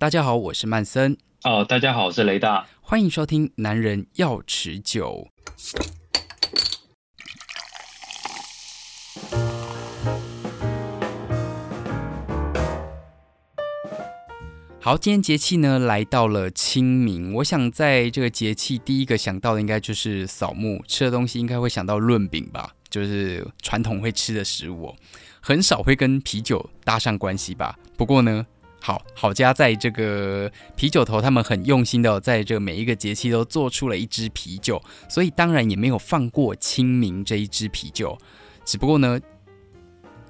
[0.00, 1.14] 大家好，我是曼森。
[1.44, 2.66] 哦，大家好，我是雷大。
[2.80, 5.28] 欢迎收听《男人要持久》。
[14.80, 24.96] 好，今天节气呢来到了清明，我想在这个节气第一个想到的应该就是扫墓，吃的东西应该会想到润饼吧，就是传统会吃的食物，
[25.42, 27.78] 很少会跟啤酒搭上关系吧。
[27.98, 28.46] 不过呢，
[28.80, 38.18] 好好家在这个啤酒头，他们很用心的在这每一个节气都做出了一支啤酒，所以当然也没有放过清明这一支啤酒，
[38.64, 39.20] 只不过呢。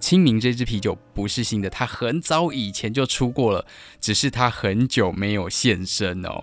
[0.01, 3.67] 清明这支啤酒不是新的，它很早以前就出过了，
[4.01, 6.43] 只是它很久没有现身哦。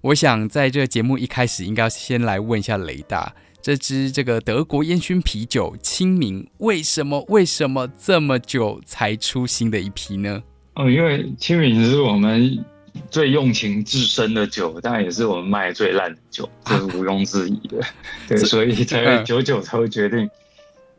[0.00, 10.42] 我想在这个节目一开始，应该先来问一下雷大，这支这个德国烟熏啤酒清明为什么为什么这么久才出新的一批呢？
[10.76, 12.64] 哦，因为清明是我们
[13.10, 17.80] 最用情至深的酒，但也是我们卖最烂的酒，这是毋庸置疑的。
[18.28, 20.28] 对，所以才会久久才会决定。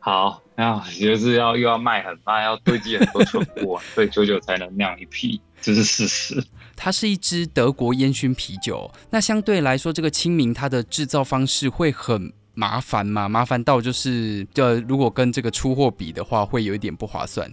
[0.00, 6.44] 好，那就是要又要卖很慢，要堆积很多存货，所以久久才能酿一批，这是事实。
[6.74, 13.28] 它是一支德国烟熏啤酒，那相对来说，这个清明它的制造方式会很麻烦吗？
[13.28, 17.48] 麻烦到就是，就如果跟这个出货比的话，会有一点不划算。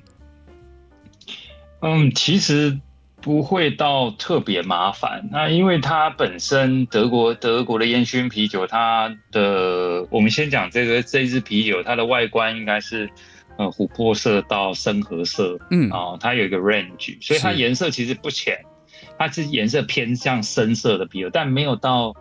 [1.82, 2.80] 嗯，其实。
[3.22, 13.10] 不会到特别麻烦，那因为它本身德国德国的烟熏啤酒，它的我们先讲这个这支啤酒，它的外观应该是
[13.58, 18.60] 呃琥珀色到深褐色，嗯啊、哦，它有一个 range，所以它颜色其实不浅，
[19.18, 22.14] 它是颜色偏向深色的啤酒，但没有到。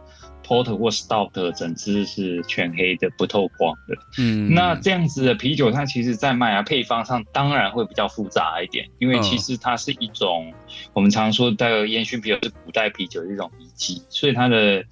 [0.46, 3.96] Porter 或 Stout 整支是全黑的，不透光的。
[4.18, 10.54] 嗯，那这样子的啤酒，它其实在麦芽配方上当然会比较复杂一点，因为其实它是一种、哦、
[10.92, 14.84] 我们常说的烟熏啤酒是古代啤酒的一种遗迹，所以它的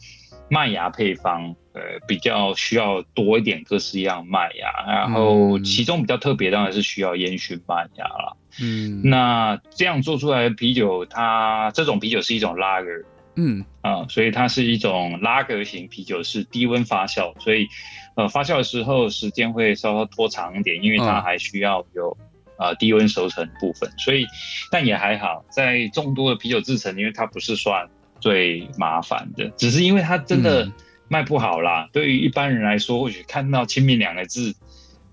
[0.49, 8.33] 麦芽配方呃比较需要多一点各式一样麦芽，然后其中比较特别当然是需要烟熏麦芽啦。
[8.61, 13.05] 嗯，那这样做出来的啤酒，它这种啤酒是一种 Lager。
[13.37, 17.67] 嗯啊，所以它是一种拉格型啤酒，是低温发酵，所以
[18.15, 22.17] 呃发酵的时候时间会稍稍拖长一点，因为它还需要有
[22.59, 24.27] 呃低温熟成部分，所以
[24.71, 27.89] 但也还好，在众多的啤酒制成，因为它不是算
[28.21, 30.71] 最麻烦的，只是因为它真的
[31.09, 31.85] 卖不好啦。
[31.85, 34.55] 嗯、对于一般人来说，或许看到“清明”两个字。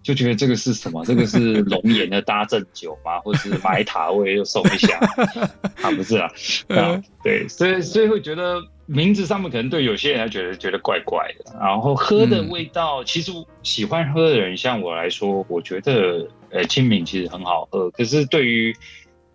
[0.02, 1.04] 就觉得这个是什么？
[1.06, 3.20] 这个是 龙岩的搭正酒吗？
[3.20, 4.98] 或者是买塔位又送一下？
[5.84, 6.32] 啊，不是啊，
[6.70, 11.54] 啊，对，所以所以会觉得名字上面可能对有些人来觉得觉得怪怪的。
[11.60, 17.92] 然后喝的味道，嗯、其实喜欢喝的人，像我来说，我觉得呃清明其实很好喝。
[17.92, 18.76] 可是对于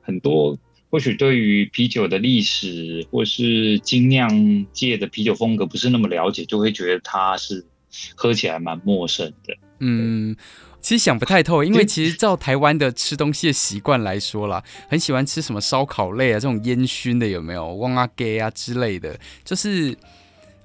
[0.00, 0.56] 很多
[0.90, 7.64] 或许对于啤酒的历史或是精酿界的啤酒风格不是那么了解，就会觉得它是
[8.16, 9.54] 喝起来蛮陌生的。
[9.86, 10.36] 嗯，
[10.80, 17.74] 其实想不太透，因为其实照台湾的吃东西的习惯来说啦，很喜欢吃什么烧烤类啊，这种烟熏的有没有？
[17.74, 19.96] 旺啊给啊之类的，就是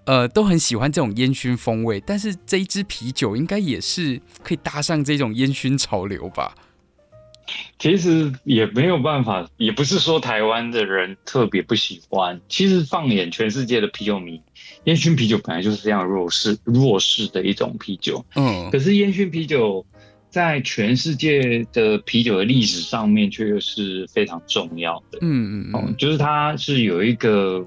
[0.06, 2.02] 呃都很喜欢这种烟熏风味。
[2.06, 6.56] 但是这一支啤酒应该也是可以搭上这种烟熏潮流吧？
[7.78, 12.40] 其实也没有办法，也不是说台湾的人特别不喜欢。
[12.50, 14.42] 其实放眼全世界的啤酒迷，
[14.84, 18.26] 烟熏啤酒本来就是非常弱势、弱势的一种啤酒。
[18.36, 19.86] 嗯，可是烟熏啤酒
[20.30, 25.20] 在全世界的啤酒的历史上面，却又是非常重要的。
[25.22, 27.66] 嗯嗯嗯，就是它是有一个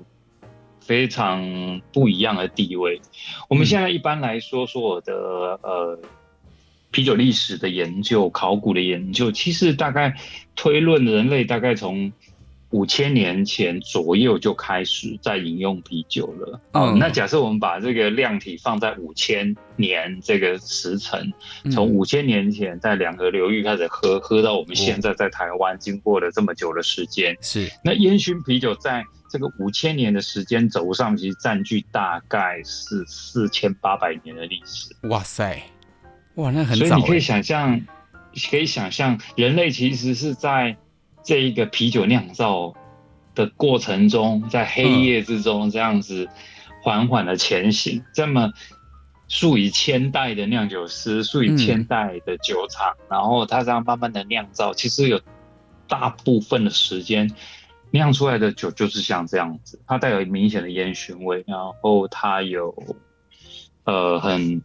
[0.81, 3.01] 非常不一样的地位。
[3.49, 5.15] 我们现在一般来说说我的
[5.63, 5.99] 呃。
[6.93, 10.15] 啤酒历史的研究、考古的研究，其实大概
[10.55, 12.13] 推论人类大概从
[12.71, 16.61] 五千年前左右就开始在饮用啤酒了。
[16.73, 21.33] 嗯，那假设我们把这个量体放在五千年这个时辰，
[21.71, 34.95] 从五千年前在两河流域开始喝，喝到我们现在在台湾，经过了这么久的时间，是那烟熏啤酒在这个五千年的时间轴上，其实占据大概是四千八百年的历史。
[35.09, 35.63] 哇塞！
[36.37, 36.87] 哇，那很早。
[36.87, 37.81] 所以你可以想象，
[38.51, 40.75] 可以想象，人类其实是在
[41.23, 42.73] 这一个啤酒酿造
[43.35, 46.27] 的过程中，在黑夜之中这样子
[46.83, 47.99] 缓缓的前行。
[47.99, 48.51] 嗯、这么
[49.29, 55.21] 数以千代的酿酒师，数以千代的酒厂，嗯、然后它这样慢慢的酿造，其实有
[55.87, 57.31] 大部分的时间
[57.91, 62.75] 酿出来的酒就是像这样子，它带有明显的烟熏味，然后它有
[63.85, 64.63] 呃很。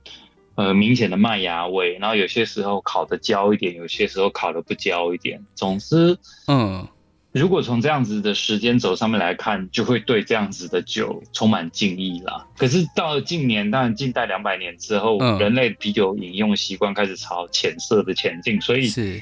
[0.58, 5.40] 呃，明显的麦芽味，然后有些时候烤的焦一点，有些时候烤的不焦一点。
[5.54, 6.18] 总之，
[6.48, 6.88] 嗯，
[7.32, 12.44] 如果从这样子的时间轴上面来看，就会对这样子的酒充满敬意啦。
[12.58, 19.22] 可是到了近年，当然近代两百年之后，嗯、人类啤酒饮用习惯开始朝浅色的前进，所以是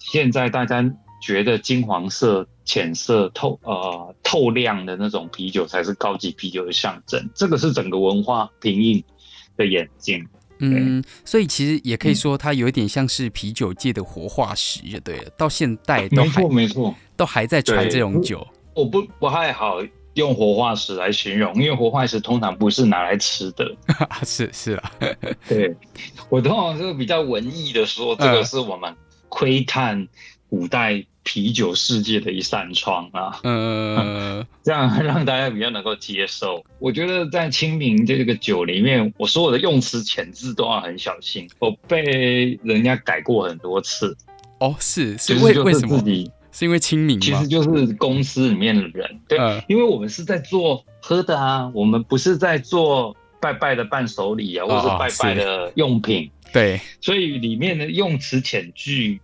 [0.00, 0.84] 现在大家
[1.22, 7.30] 觉得金黄色、浅色、透呃透亮的那种啤酒才是高级啤酒的象征。
[7.32, 9.04] 这个是整个文化品饮
[9.56, 10.26] 的演进。
[10.60, 15.30] 嗯，所以其实也可以说，它有一点像是啤酒界的活化石，就对了。
[15.36, 18.46] 到现代都还没错，没错，都还在传这种酒。
[18.74, 19.78] 我不不太好
[20.14, 23.76] 用活化石来形容，因为活化石通常不是拿来吃的。
[24.24, 24.92] 是是啊，
[25.48, 25.74] 对，
[26.28, 28.94] 我通常是比较文艺的说，这个是我们
[29.28, 30.06] 窥探
[30.48, 31.04] 古代。
[31.28, 36.64] 啤酒世界的一扇窗啊，嗯， 这样让大家比较能够接受。
[36.78, 41.46] 我觉得在清明这个酒里面，我所有的用词遣字都要很小心。
[41.58, 44.16] 我被人家改过很多次。
[44.60, 46.02] 哦，是是为为什么？
[46.50, 47.20] 是因为清明？
[47.20, 56.30] 其实就是公司里面的人，对，嗯、因为我们是在做喝的啊，我们不是在做拜拜的伴手礼啊，或者是拜拜的用品。
[56.46, 59.20] 哦、对，所以里面的用词遣句。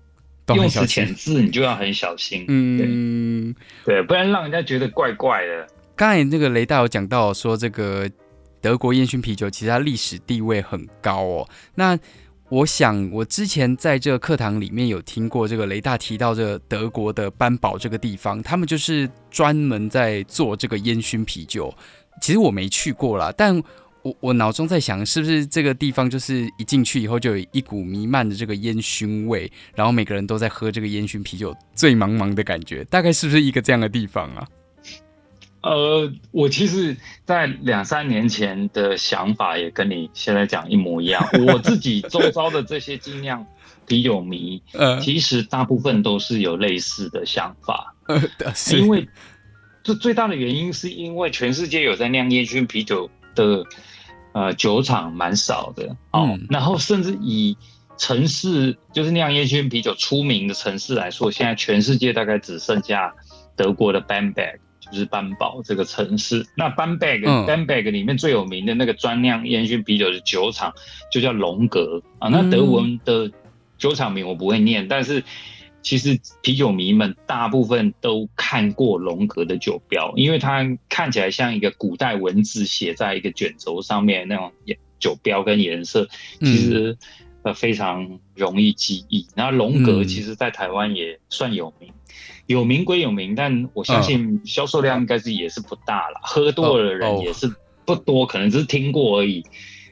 [0.49, 3.55] 用词遣字，你就要很小心，嗯，
[3.85, 5.67] 对，不然让人家觉得怪怪的。
[5.97, 8.11] 刚才那个雷大有讲到说，这个
[8.61, 11.49] 德国烟熏啤酒其实它历史地位很高哦。
[11.75, 11.99] 那
[12.51, 21.75] 我想，我之前在这个课堂里面有听过这个雷大提到这个德国的班堡这个地方，他们就是专门在做这个烟熏啤酒。
[22.21, 23.63] 其实我没去过啦，但。
[24.05, 34.47] 我我脑中在想，是不是这个地方就是一进去以后就有一股弥漫的这个烟熏味，然后每个人都在喝这个烟熏啤酒，醉茫茫的感觉，大概是不是一个这样的地方啊？
[35.63, 41.27] 呃，我其实，在两三年前的想法也跟你现在讲一模一样。
[41.47, 43.43] 我自己周遭的这些精酿
[43.87, 47.95] 啤酒迷， 呃，其实大部分都是有类似的想法，
[48.71, 49.09] 因为
[49.83, 53.65] 这最大的原因是因为全世界有在酿烟熏啤酒的。
[54.35, 57.57] 呃，酒厂蛮少的哦，嗯、然后甚至以
[57.97, 63.15] 城市就是酿烟熏啤酒出名的城市来说，现在全世界大概只剩下
[63.55, 66.45] 德国的 Bamberg，就是班堡这个城市。
[66.57, 70.75] 那 Bamberg、嗯、Bamberg 里面最有名的那个专酿烟熏啤酒的酒厂
[71.13, 72.29] 就叫龙格啊。
[72.29, 73.31] 那德文的
[73.79, 75.23] 酒厂名我不会念，嗯、但是。
[75.85, 84.51] 其实啤酒迷们大部分都看过龙格的酒标，因为它看起来像一个古代文字写在一个卷轴上面那种
[84.99, 86.09] 酒标跟颜色，
[86.41, 86.97] 其实
[87.43, 89.27] 呃非常容易记忆。
[89.37, 91.93] 然后龙格其实在台湾也算有名，
[92.47, 97.55] 有名归有名，但我相信销售量应该是也是不大了，喝多的人也是
[97.85, 99.45] 不多，可能只是听过而已。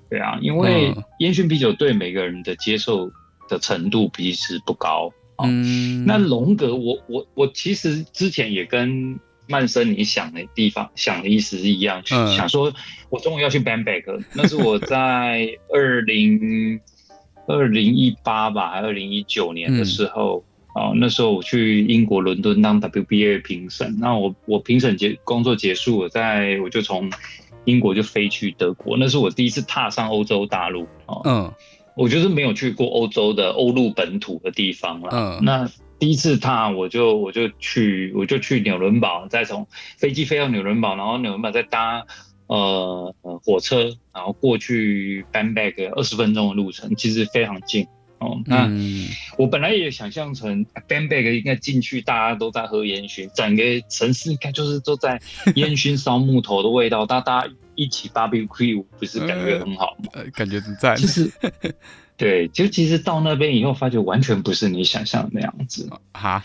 [0.08, 3.10] 对啊，因为烟熏啤酒对每个人的接受
[3.46, 5.12] 的程度其实不高。
[5.38, 9.18] 嗯，那龙格，我我我其实之前也跟
[9.48, 12.72] 曼森你想的地方想的意思是一样，嗯、想说
[13.10, 16.80] 我终于要去 Bamberg，那是我在二零
[17.46, 20.44] 二零一八吧，还二零一九年的时候，
[20.76, 27.10] 嗯、哦，那时候我去英国伦敦当 WBA 评审，那我我评审结工作结束，我在我就从
[27.64, 31.52] 英国就飞去德国，那是我第一次踏上欧洲大陆，哦，嗯。
[31.96, 35.08] 我就是没有去过欧洲的欧陆本土的地方了。
[35.12, 39.66] 嗯，那第一次踏，我就我就去我就去纽伦堡，再从
[39.98, 42.04] 飞机飞到纽伦堡，然后纽伦堡再搭
[42.46, 47.86] 呃呃火车，然后过去 Bamberg 二十分钟的路程，其实非常近。
[48.18, 48.70] 哦，那
[49.36, 55.20] 我本来也想象成 Bamberg 应该进去，大家都在喝烟熏，整个城市应该就是都在
[55.56, 57.44] 烟熏烧木头的味道，大家
[57.82, 60.10] 一起 barbecue 不是感觉很好吗？
[60.14, 60.96] 呃、感觉很赞。
[60.96, 61.30] 其实，
[62.16, 65.88] 对，就其实到那边以后，发觉完全不是你想象的那样子。
[66.12, 66.44] 哈，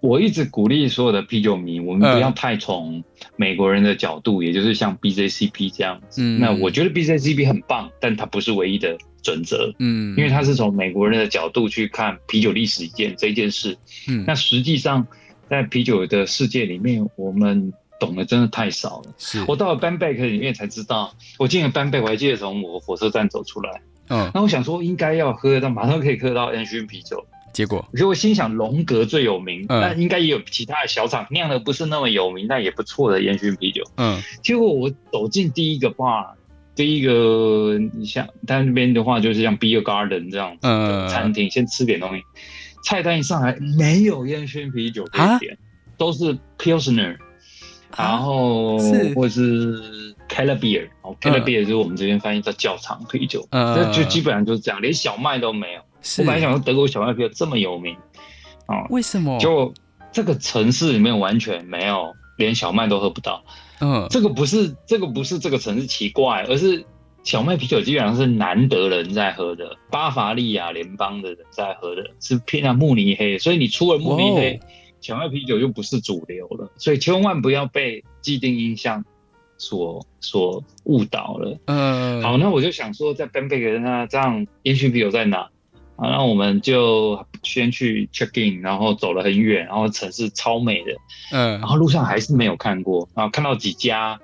[0.00, 3.02] 我一直鼓励所有的啤酒迷，我们不要太从
[3.36, 6.22] 美国人的角度，呃、也就是像 BJCP 这样子。
[6.22, 8.96] 嗯、那我觉得 BJCP 很棒，但它不是唯一的。
[9.20, 13.76] 准则，嗯，因为它是从美国人的角度去看啤酒历史一件这件事，
[14.08, 15.04] 嗯，那实际上
[15.50, 19.14] 在啤酒的世界里面，我们懂得真的太少了。
[19.18, 19.44] 是。
[19.48, 36.26] 我到了 BANBEC 里面才知道，我进了 BANBEC，我还记得从我火车站走出来，嗯，那我想说应该要喝到马上可以喝到烟熏啤酒，结果，所以我心想龙格最有名，那、嗯、应该也有其他的小厂酿的不是那么有名但也不错的烟熏啤酒，嗯，结果我走进第一个 bar。
[36.76, 42.22] 第一个，你像他那边的话，就是像 Beer Garden 这样子的餐厅，嗯、先吃点东西。
[42.84, 45.58] 菜单一上来，没有烟熏啤酒这一点，啊、
[45.96, 47.16] 都是 Pilsner，
[47.96, 48.78] 然后
[49.14, 50.88] 或者是 Beer
[51.62, 55.80] 就是我们这边翻译叫窖藏啤酒，这、嗯、就基本上就是这样，连小麦都没有。
[56.18, 57.96] 我本来想说德国小麦啤酒这么有名，
[58.90, 59.38] 为什么？
[59.40, 59.72] 就
[60.12, 63.42] 这个城市里面完全没有，连小麦都喝不到。
[63.80, 66.84] 嗯，这个不是这个不是这个城市奇怪，而是
[67.24, 74.60] 小麦啤酒基本上是南德人在喝的，巴伐利亚联邦的人在喝的，是偏向慕尼黑，所以你出了慕尼黑，
[75.00, 76.70] 小麦啤酒又不是主流了。
[76.76, 79.04] 所以千万不要被既定印象
[79.56, 81.58] 所所误导了。
[81.66, 85.50] 嗯，好，那我就想说，在 Bamberg 那这样烟熏啤酒在哪？
[85.96, 90.92] 啊，那我们就先去 check in，然后走了很远，然后城市超美的，
[91.32, 94.20] 嗯，然后路上还是没有看过，然后看到几家，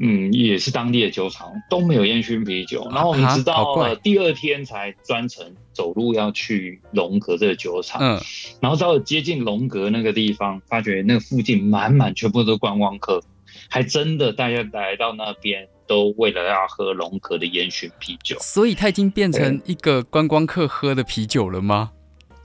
[0.00, 8.20] 嗯，也是当地的酒厂都没有烟熏啤酒，然后我们直到了第二天才专程走路要去龙格这个酒厂，嗯，
[8.60, 13.22] 然后到了接近龙格那个地方，发觉那个附近满满全部都是观光客，
[13.68, 15.68] 还真的大家来到那边。
[15.90, 21.90] 都为了要喝龙格的烟熏啤酒，所以它已经变成一个观光客喝的啤酒了吗？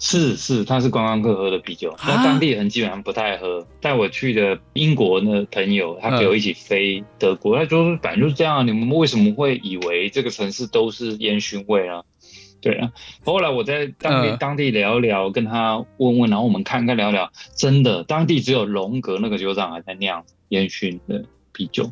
[0.07, 3.65] 是是，他是观光客喝的啤酒，那当地人基本上不太喝。
[3.81, 12.03] 带我去的英国的朋友，他陪我一起飞德国，嗯、他说反正就是这样，你们为什么会以为这个城市都是烟熏味啊？
[12.62, 12.91] 对啊，
[13.24, 21.91] 后来我在当地、嗯、当地聊聊，跟他问问，然后我们看看聊聊，真的，当地只有龙格那个酒厂还在酿烟熏的啤酒。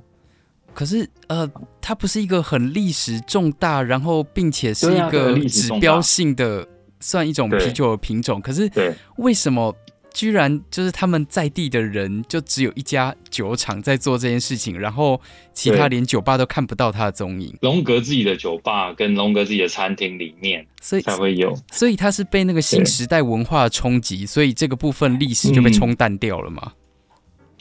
[0.72, 1.50] 可是，呃，
[1.82, 6.67] 它不是一个很历史重大，然后并且是一个指标性的，
[7.04, 8.40] 算一种啤酒的品种。
[8.40, 8.72] 可是，
[9.18, 9.76] 为什么
[10.14, 15.20] 居然就是他们在地的人就只有一家酒厂在做这件事情，然后
[15.54, 17.54] 其他连酒吧都看不到它的踪影？
[17.62, 21.54] 龙格自己的酒吧跟龙格自己的餐厅里面，所以才会有。
[21.72, 26.72] 所以它是被那个新时代文化的冲击，所以这个部分历史就被冲淡掉了吗？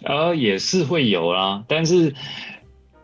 [0.04, 2.14] 嗯、呃，也是会有啦，但是。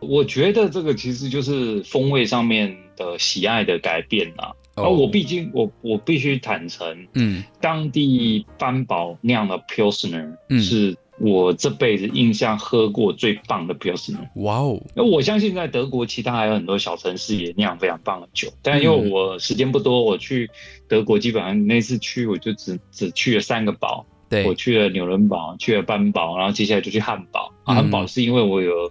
[0.01, 4.53] 我觉得这个其实就是风味上面的喜爱的改变啦。
[4.81, 4.99] 而、oh.
[4.99, 14.27] 我毕竟我我必须坦诚，嗯，当地班堡酿的 Pilsner 是我这辈子印象喝过最棒的 Pilsner。
[14.35, 14.81] 哇哦！
[14.95, 20.49] 那我相信在德国其他还有很多小城市也酿非常棒的酒，但因为我时间不多，我去
[20.87, 24.05] 德国基本上那次去我就只只去了三个堡。
[24.29, 27.51] 对，我去了纽伦堡，去了班堡，然后接下来就去汉堡。
[27.63, 28.87] 啊，汉堡是因为我有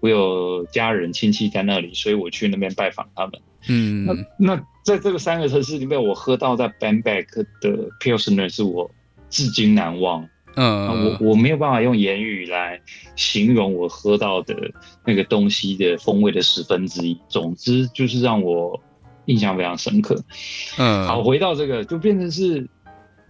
[0.00, 3.32] 我有家人亲戚在那里，所以我去那边拜访他们。
[3.66, 7.26] 嗯，那那在这个三个城市里面，我喝到在 Bamberg
[7.60, 8.88] 的 Pilsner 是我
[9.30, 10.28] 至今难忘。
[10.56, 12.80] 嗯，我我没有办法用言语来
[13.16, 14.54] 形容我喝到的
[15.04, 17.18] 那个东西的风味的十分之一。
[17.28, 18.80] 总之就是让我
[19.24, 20.22] 印象非常深刻。
[20.78, 22.68] 嗯，好，回到这个就变成是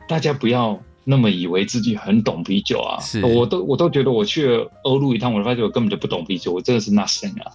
[0.08, 0.78] 大家不要。
[1.06, 2.98] 那么以为自己很懂啤酒啊？
[2.98, 7.52] 是，我都我都觉得我去了欧陆一趟，我发现我根本就不懂啤酒，我真的是 nothing 啊！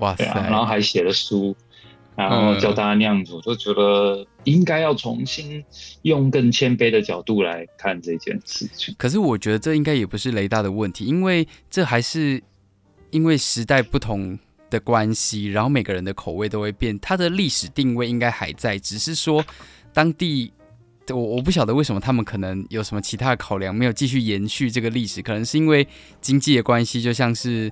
[0.00, 0.26] 哇塞！
[0.26, 1.56] 啊、然后还写了书，
[2.16, 5.64] 然后教大家酿酒，我、嗯、就觉得应该要重新
[6.02, 8.94] 用更谦卑的角度来看这件事情。
[8.98, 12.42] 可是我觉得这应该也不是雷大的问题，因为这还是
[13.10, 14.38] 因为时代不同
[14.68, 19.44] 的关系，然后每个人的口味都会变，它的历史定位应该还在，只是说
[19.92, 20.52] 当地。
[21.08, 25.84] 我我不晓得为什么他们可能有什么其他的考量，没有继续延续这个历史，可能是因为
[26.20, 27.68] 经济的关系，就像是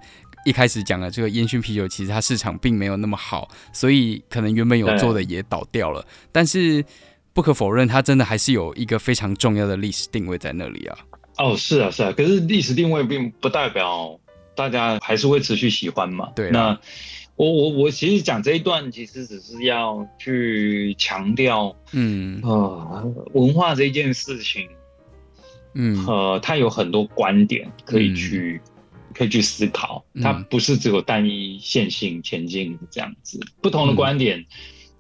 [0.49, 6.03] 一开始讲的这个烟熏啤酒，其实它市场并没有那么好，所以可能原本有做的也倒掉了。
[6.33, 6.83] 但是
[7.35, 10.99] 不可否认，它真的还是有一个非常重要的历史定位在那里啊。
[11.37, 14.19] 哦，是啊，是啊，可是历史定位并不代表
[14.57, 16.31] 大家还是会持续喜欢嘛。
[16.35, 16.79] 对，那。
[17.37, 24.69] 我我我其实讲这一段，其实只是要去强调，嗯呃，文化这件事情，
[25.75, 28.78] 嗯呃，它有很多观点可以去、嗯、
[29.19, 34.47] 可以去思考，它不是只有单一线性前进这样子，不同的观点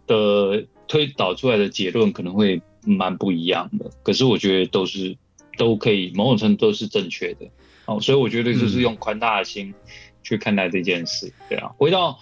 [0.08, 5.16] 的推导出来的结论可能会蛮不一样的，可是我觉得都是
[5.56, 7.46] 都可以某种程度都是正确的，
[7.87, 9.68] 哦，所以我觉得就是用宽大的心。
[9.68, 9.75] 嗯
[10.20, 12.18] 去看待这件事，对啊，回到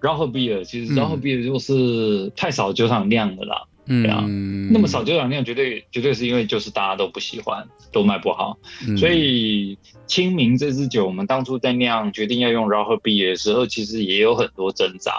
[0.00, 4.24] Rauchbier，其实 Rauchbier 就是太少酒厂酿的啦，嗯、对啊，
[4.70, 8.56] 那么少酒厂酿，绝对绝对是因为就是大家都不喜欢，都卖不好，
[8.86, 15.12] 嗯、所以清明这支酒，我们当初在酿决定要用 Rauchbier 的时候，其实也有很多挣扎，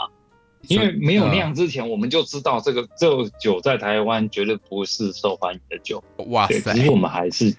[0.68, 7.56] 因为没有酿之前，我们就知道这个这个酒在台湾绝对不是受欢迎的酒，哇塞，其实我们还是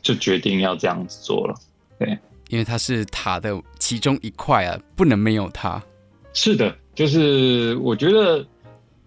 [0.00, 1.54] 就决定要这样子做了，
[1.98, 2.16] 对。
[2.50, 5.84] 因为它是塔的其中一块啊，不能没有它。
[6.32, 8.42] 是的，就是我觉得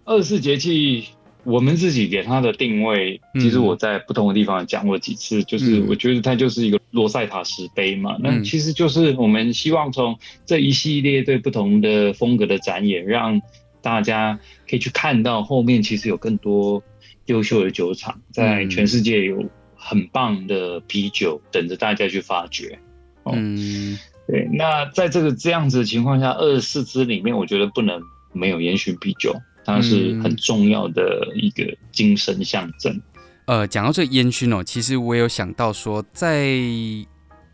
[0.04, 1.08] 二十四节气，
[1.44, 8.16] 我们自己给它的定位，嗯、其实我在不同的地方也讲过几次，就是我觉得它就是一个罗塞塔石碑嘛。
[8.16, 13.40] 嗯、那其实就是我们希望从这一系列对不同的风格的展演，让
[13.80, 16.82] 大家可以去看到后面其实有更多
[17.26, 19.44] 优秀的酒厂，在全世界有
[19.74, 22.78] 很棒的啤酒等着大家去发掘。
[23.24, 24.48] 哦、嗯，对。
[24.52, 28.00] 那在这个这样子的情况下，二十四支里面，我觉得不能
[28.32, 29.34] 没有烟熏啤酒，
[29.64, 33.00] 它是很重要的一个精神象征。
[33.46, 36.56] 呃，讲到这个烟熏哦，其实我有想到说，在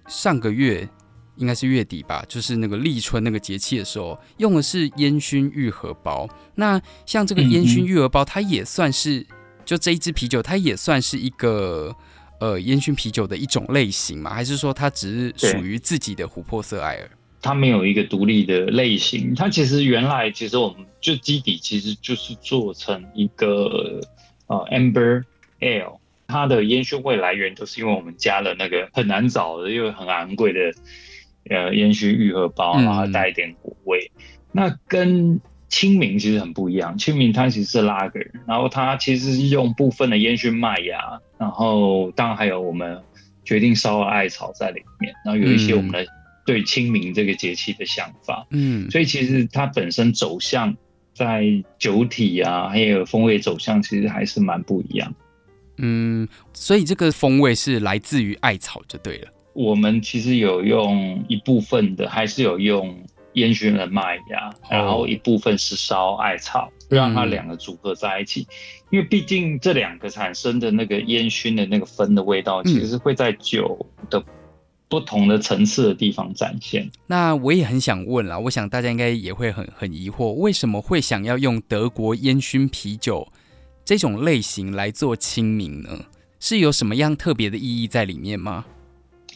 [0.06, 0.86] 上个月
[1.36, 6.28] 应该是月底吧，就是那个立春那个节气的时候，用的是烟熏玉荷包。
[6.54, 9.26] 那像这个烟熏玉荷包，它也算是，
[9.64, 11.94] 就这一支啤酒，它也算是一个
[12.40, 14.32] 呃烟熏啤酒的一种类型嘛？
[14.34, 17.10] 还是说它只是属于自己的琥珀色艾尔？
[17.40, 24.00] 它没有一个独立的类型，它其实原来其实我们就基底其实就是做成一个
[24.46, 25.24] 呃 Amber。
[25.60, 30.72] Ale，它的烟熏味来源都是因为我们加了那个很难找的又很昂贵的
[31.50, 34.08] 呃烟熏玉荷包，然后带一点果味。
[34.16, 43.02] 嗯、那跟清明其实很不一样，清明它其实是拉格，然后它其实是用部分的烟熏麦芽，然后当然还有我们
[43.44, 46.06] 决定烧了艾草在里面，然后有一些我们的
[46.48, 48.46] 对清明这个节气的想法。
[48.52, 50.74] 嗯，所以其实它本身走向
[51.12, 51.44] 在
[51.78, 55.14] 酒体啊，还有风味走向，其实还是蛮不一样。
[55.76, 59.28] 嗯，所以这个风味是来自于艾草就对了。
[59.52, 62.98] 我们其实有用一部分的，还是有用
[63.34, 68.40] 烟熏的麦芽，哦、然后一部分是烧艾草，让它两个组合在一起。
[68.40, 68.48] 嗯、
[68.92, 74.24] 因为毕竟这两个产生的那个烟熏的那个分的味道，其实是会在酒的
[74.88, 76.84] 不同的层次的地方展现。
[76.84, 83.26] 嗯、那我也很想问啦，我想大家应该也会很很疑惑，为什么会想要用德国烟熏啤酒
[83.84, 85.90] 这种类型来做清明呢？
[86.40, 88.64] 是有什么样特别的意义在里面吗？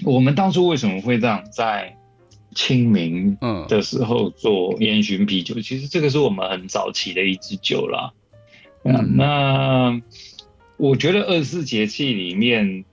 [0.05, 1.97] 我们当初为什么会这样在
[2.55, 3.37] 清明
[3.69, 5.55] 的时候做烟熏啤酒？
[5.57, 8.13] 嗯、其实这个是我们很早期的一支酒啦。
[8.85, 10.01] 嗯，那
[10.77, 12.85] 我觉得二十四节气里面，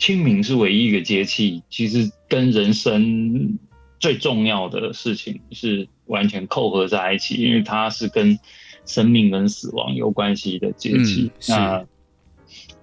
[0.00, 3.56] 清明是唯一一个节气，其实跟人生
[4.00, 8.36] 最重要的事情是完全扣合在一起，因为它是跟
[8.86, 11.86] 生命跟死亡有关系的节气，嗯、那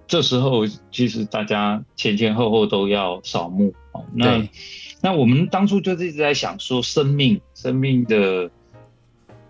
[0.06, 3.74] 这时候其实大家前前后后都要扫墓。
[4.14, 4.48] 那
[5.02, 8.48] 那我们当初就是一直在想说，生命生命的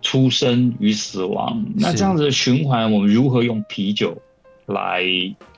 [0.01, 4.19] 出生与死亡，那这样子的循环，我们如何用啤酒
[4.65, 5.03] 来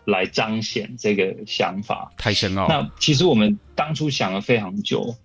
[0.06, 2.12] 来彰显这个想法？
[2.18, 2.68] 太深奥。
[2.68, 5.16] 那其实我们当初想了非常久，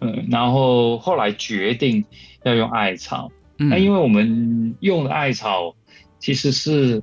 [0.00, 2.04] 嗯，然后后来决定
[2.42, 3.30] 要用艾草。
[3.56, 5.74] 那因为我们用的艾草，
[6.18, 7.02] 其实是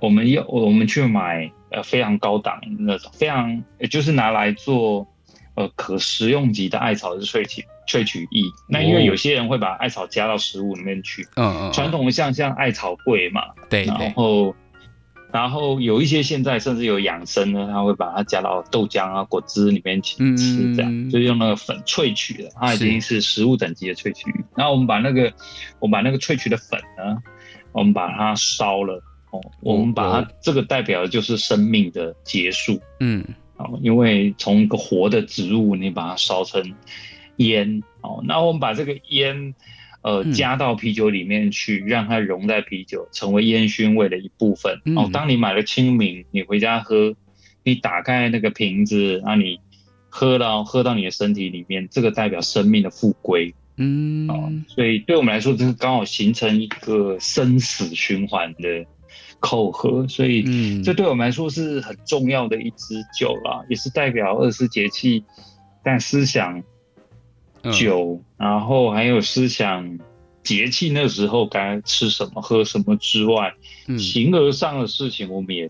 [0.00, 5.06] 我们用我们去买呃非常高档那种，非常就是拿来做
[5.54, 8.42] 呃可食用级的艾草的萃取萃取液。
[8.68, 14.54] 那因为有些人会把艾草加到食物里面去，嗯嗯，传统的像像艾草桂嘛，对，然后。
[15.34, 24.30] 然后有一些现在甚至有养生呢，他会把它加到豆浆啊、果汁里面去吃，这样、嗯、就是用那个粉萃取的，它已经是食物等级的萃取。
[24.30, 25.22] 是然后我们把那个，
[25.80, 27.20] 我们把那个萃取的粉呢，
[27.72, 32.80] 我们把它烧了哦，我们把它、哦、这个代表的就是生命的结束。
[33.00, 33.24] 嗯，
[33.56, 36.62] 哦，因为从一个活的植物，你把它烧成
[37.38, 39.52] 烟，哦，那我们把这个烟。
[40.04, 44.78] 呃，加到啤酒里面去，嗯、让它融在啤酒，成为烟熏味的一部分。
[44.84, 47.14] 嗯、哦，当你买了清明，你回家喝，
[47.62, 49.58] 你打开那个瓶子，让你
[50.10, 53.54] 喝到喝到你的身体里面，这个代表生命的复归。
[53.78, 58.84] 嗯，哦，所以对我们来说，这是刚好形成一个生死循环的
[59.40, 60.06] 扣合。
[60.06, 65.24] 所以，这对我们来说是很重要的一支酒啦，嗯、也是代表二十四节气，
[65.82, 66.62] 但思想。
[67.72, 69.98] 酒，然后还有思想
[70.42, 73.52] 节气那时候该吃什么喝什么之外，
[73.86, 75.68] 嗯、形而上的事情我们也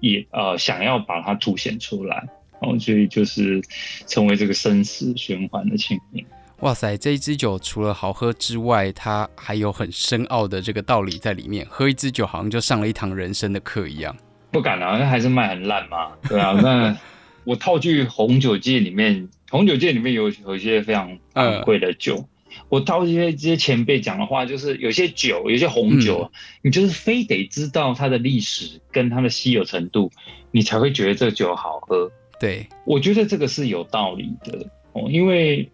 [0.00, 2.16] 也呃想要把它凸显出来，
[2.60, 3.62] 然后所以就是
[4.06, 6.24] 成为这个生死循环的清明。
[6.60, 11.64] 哇塞，这一支酒除了好喝之外，它还有很深奥的这个道理在里面。
[11.70, 14.16] 喝一支酒好像就上了一堂人生的课一样。
[14.50, 16.10] 不敢啊，那还是卖很烂嘛。
[16.28, 16.98] 对啊，那
[17.44, 19.28] 我套句红酒界里面。
[19.50, 22.26] 红酒界里面有有一些非常昂贵的酒，呃、
[22.68, 30.10] 我到一些这些前辈讲的话，就是有些酒，有些红酒，嗯、你就是非得知道它的历史跟它的稀有程度，
[30.50, 32.10] 你才会觉得这个酒好喝。
[32.38, 35.68] 对，我觉得这个是有道理的哦，因为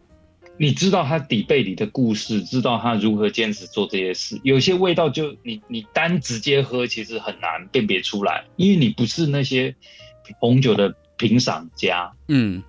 [0.57, 9.75] 你知道它底背里的故事，知道它如何坚持做这些事，有些味道就你你单直接喝其实很难辨别出来，因为你不是那些
[10.39, 12.13] 红酒的品赏家。
[12.29, 12.63] 嗯。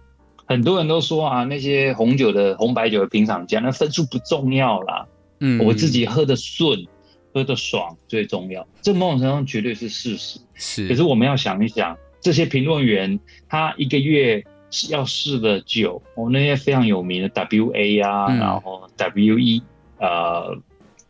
[0.45, 5.05] 很多人都说啊，那些红酒的红白酒的评赏家，那分数不重要啦。
[5.39, 6.85] 嗯，我自己喝的顺，
[7.33, 8.65] 喝的爽最重要。
[8.81, 10.39] 这某种程度上绝对是事实。
[10.53, 14.43] 是，可是我们要想一想，这些评论员他一个月
[14.89, 19.61] 要试的酒，哦，那些非常有名的 W A 啊，嗯、然后 W E，
[19.99, 20.57] 呃，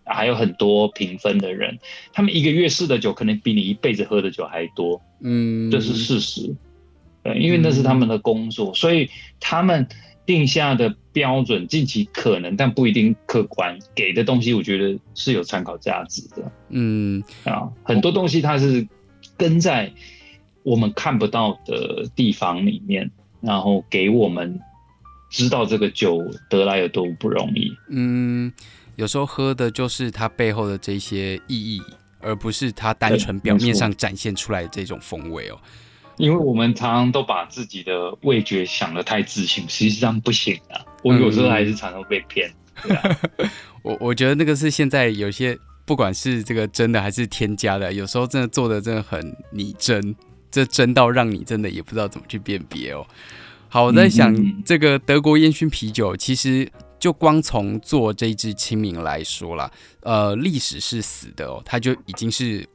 [0.05, 1.77] 还有很多评分的人，
[2.13, 6.55] 他们一个月试的酒可能比你一辈子喝的酒还多，嗯，这是事实，
[7.25, 9.09] 对，因为那是他们的工作，嗯、所以
[9.41, 9.85] 他们。
[10.27, 13.77] 定下的标准尽其可能，但不一定客观。
[13.93, 16.51] 给的东西，我觉得是有参考价值的。
[16.69, 18.87] 嗯啊，很多东西它是
[19.37, 19.93] 跟在
[20.63, 23.07] 我们看不到的地方里面，
[23.39, 24.59] 然后给我们
[25.29, 27.71] 知道这个酒得来有多不容易。
[27.91, 28.51] 嗯，
[28.95, 31.79] 有时候喝的就是它背后的这些意义，
[32.19, 35.59] 而不是它单纯表面上展现出来的这种风味哦。
[36.17, 40.79] 因为我们常常都把自己的味觉想得太自信，实际上不行啊。
[41.03, 42.49] 我有时候还是常常被骗。
[42.81, 43.19] 对啊、
[43.83, 50.15] 我我觉得那个是现在有些不管是这个真的还是添加的，有时候真的做的真的很拟真，
[50.49, 53.05] 这真到让你真的也不知道怎么去辨别哦。
[53.67, 59.69] 好，我在想这个德国烟熏啤酒，其实就光从做这支清明来说啦，
[60.01, 62.65] 呃，历史是死的哦，它就已经是。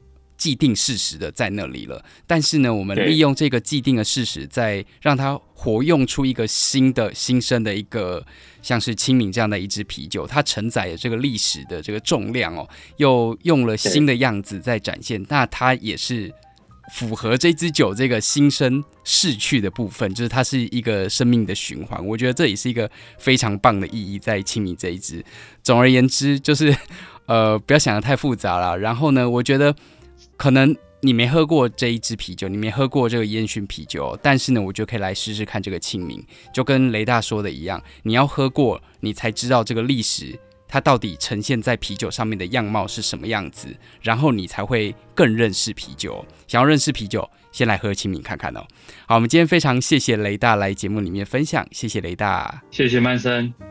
[0.41, 8.25] 既定事实的在那里了，但是呢，我们利用这个既定的事实，在让它活用出一个新的、新生的一个，
[8.59, 16.33] 像是清明这样的一支啤酒，它承载的这个历史的这个重量哦，又用了新的样子在展现，那它也是
[16.95, 22.03] 符合这支酒这个新生逝去的部分，就是它是一个生命的循环。
[22.03, 25.23] 我觉得这也是一个非常棒的意义在清明这一支。
[25.61, 26.75] 总而言之，就是
[27.27, 28.75] 呃，不要想的太复杂了。
[28.79, 29.75] 然后呢，我觉得。
[30.41, 40.35] 可能你没喝过这一支啤酒，你没喝过这个烟熏啤酒，但是呢，我就可以来试试看这个清明，就跟雷大说的一样，你要喝过，你才知道这个历史
[40.67, 43.67] 它到底呈现在啤酒上面的样貌是什么样子，
[44.01, 46.25] 然后你才会更认识啤酒。
[46.47, 48.65] 想要认识啤酒，先来喝清明看看哦。
[49.05, 53.70] 好，我们今天非常谢谢雷大来节目里面分享，谢谢雷大，谢谢曼森。